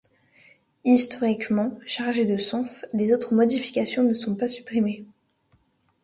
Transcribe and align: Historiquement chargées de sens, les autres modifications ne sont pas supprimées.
Historiquement 0.83 1.77
chargées 1.85 2.25
de 2.25 2.35
sens, 2.37 2.87
les 2.91 3.13
autres 3.13 3.35
modifications 3.35 4.01
ne 4.01 4.13
sont 4.13 4.33
pas 4.33 4.47
supprimées. 4.47 5.05